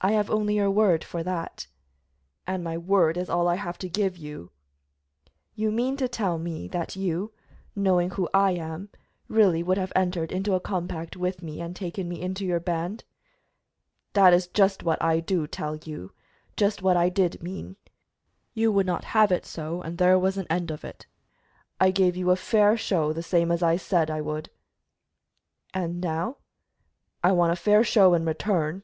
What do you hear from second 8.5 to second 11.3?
am, really would have entered into a compact